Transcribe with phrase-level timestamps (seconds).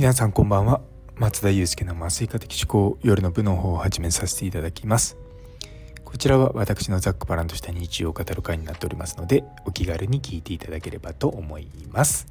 [0.00, 0.80] 皆さんこんばんは。
[1.16, 5.18] 松田祐介の麻酔科的思考夜の部の方を始めさせていただきます。
[6.06, 12.26] こちらは私のざっくばらんとした日常を語る会になっておりますのでお気軽に聞いていただければと思います。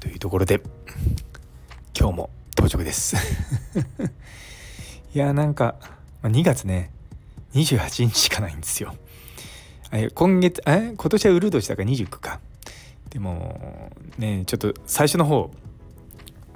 [0.00, 0.62] というところで
[1.96, 3.14] 今日も到着です。
[5.14, 5.76] いやなんか
[6.24, 6.90] 2月ね
[7.52, 8.96] 28日しかないんですよ。
[10.16, 10.94] 今月え？
[10.96, 12.40] 今年はウルードしたから29か。
[13.10, 15.52] でもねちょっと最初の方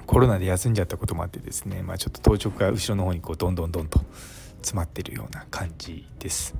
[0.09, 3.99] コロナで休んじゃったこともあってですね、まあ、ちょっと当直が後ろの方にこうどんどんどんと
[4.55, 6.55] 詰まってるような感じです。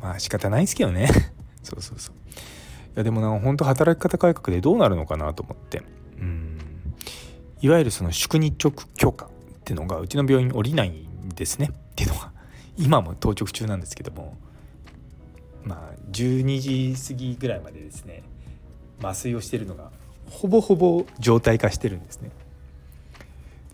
[0.00, 1.06] まあ仕方ないですけどね。
[1.62, 2.14] そうそうそう。
[2.14, 2.18] い
[2.94, 5.82] やでもな本当働き方改革でどうなるのかなと思って。
[6.18, 6.58] うん。
[7.60, 9.28] いわゆるその宿日直許可っ
[9.62, 11.68] ていうのがうちの病院降りないんですね。
[11.72, 12.32] っていうのは
[12.78, 14.34] 今も当直中なんですけども。
[15.62, 18.22] まあ12時過ぎぐらいまでですね
[19.02, 19.90] 麻酔をしてるのが
[20.30, 22.30] ほぼほぼ状態化してるんですね。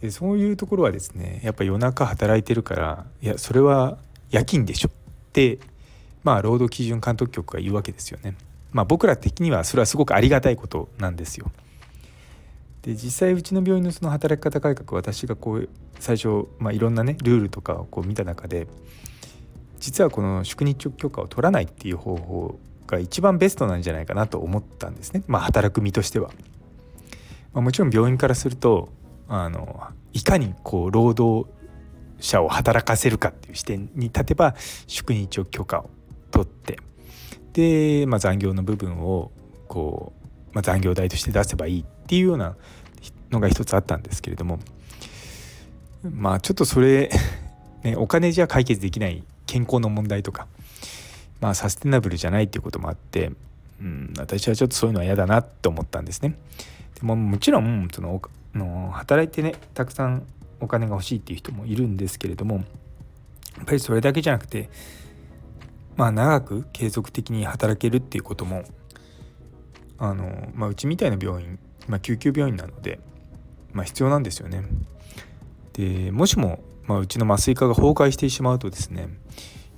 [0.02, 3.98] でそういうところはですねやっぱ夜中働いてるからいやそれは
[4.30, 4.92] 夜勤でしょっ
[5.32, 5.60] て
[6.24, 8.34] まあ労働基準監督局が言うわけですよね。
[8.72, 11.52] まあ僕ら的にはそれはすごくありがたいことなんですよ。
[12.82, 15.68] で実際うちの病院のその働き方改革私がこう
[16.00, 18.66] 最初、まあ、いろんなねルールとかをこう見た中で
[19.78, 22.58] 実はこの宿日直許可を取らないっていう方法
[22.88, 26.30] が一番ベストなんじゃないかなと思ったんですねまあ働く身としては。
[27.52, 28.88] まあ、もちろん病院からすると
[29.34, 31.50] あのいかにこう労働
[32.20, 34.54] 者を働かせるかっていう視点に立てば
[34.86, 35.90] 宿日を許可を
[36.30, 36.78] 取って
[37.54, 39.32] で、まあ、残業の部分を
[39.68, 42.56] こう、まあ、残業代として出せばいいっていうような
[43.30, 44.58] のが一つあったんですけれども
[46.02, 47.10] まあちょっとそれ、
[47.84, 50.46] ね、お金じゃ解決できない健康の問題とか、
[51.40, 53.32] まあ、サステナブルじゃないっていうこともあって、
[53.80, 56.36] うん、私はちょっとそういうのは嫌だなって思ったんですね。
[56.96, 58.20] でももちろんその
[58.54, 60.26] の働いてねたくさん
[60.60, 62.56] お金が欲しいっていう人もいるんですけれども
[63.56, 64.70] やっぱりそれだけじゃなくて
[65.96, 68.64] まあ長く継続的に働けるっていうことも
[69.98, 72.98] あの、まあ、うちみたいな病院、まあ、救急病院なので、
[73.72, 74.64] まあ、必要なんですよね。
[75.74, 79.08] でもしも、まあ、うちの麻酔科が崩壊してしまうとですね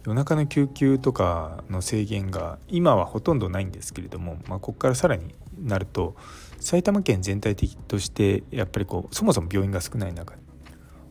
[0.05, 6.17] 夜中の救急とかの制限が今はほとんどないんですけれども、まあ、ここからさらになると
[6.60, 10.34] 埼玉県全体的としてやっぱりこうそもそも病院が少ない中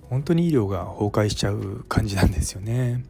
[0.09, 3.03] 本当に医療が崩壊しちゃう感じなんですよね。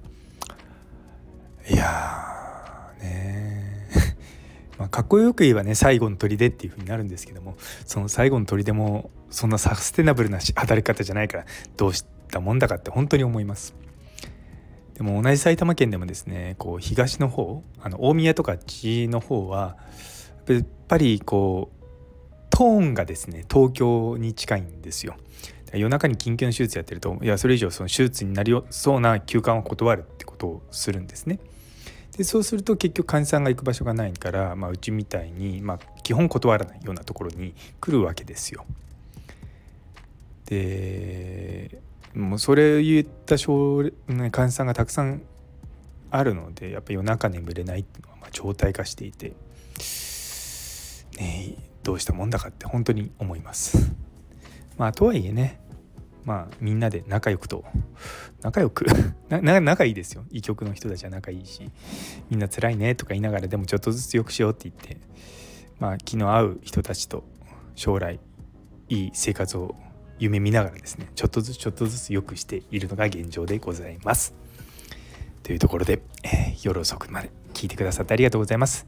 [1.70, 3.88] いやね
[4.80, 7.56] まあかっこよく言えばね最後の砦っていう風になるんですけども
[7.86, 11.46] その最後の砦もそんなサステナブルな働き方じゃないから
[11.78, 13.74] どうしたもんだかって本当に思います。
[14.94, 19.78] でも同じ埼玉県でもですねこう東の方あの大宮とか地の方は
[20.48, 21.73] やっぱりこう
[22.54, 25.16] トーンがですね東京に近いんですよ。
[25.74, 31.40] 夜中に緊急の手術やってるといやそれ以上その手術になりそうな休館を断るってことをするんですね。
[32.16, 38.68] でそうすると結局患者さんが行く場所がないから、まあ、うちみたいに、まあ、基本断らないようなところに来るわけですよ。
[40.46, 41.82] で
[42.14, 43.90] もうそれを言った症
[44.32, 45.24] 患者さんがたくさん
[46.12, 49.34] あるのでやっぱり夜中眠れないっていうのはま常態化していて、
[51.18, 53.92] ね、どうしたもんだかって本当に思います。
[54.78, 55.60] まあとはいえね
[56.26, 57.64] まあみんなで仲良くと
[58.42, 58.86] 仲良く
[59.30, 61.70] 仲いいですよ医局の人たちは仲いいし
[62.30, 64.98] みんな辛いねとか言いながらでもちょっとずつ良くしようって言って
[65.80, 67.24] まあ気の合う人たちと
[67.76, 68.20] 将来
[68.90, 69.76] いい生活を
[70.20, 74.34] 夢見ながらですねちょっとずつちょっとずつ良くしているのが現状でございます。
[75.44, 78.88] というところで、えー、夜遅くまで聞いてくださってありがとうございます。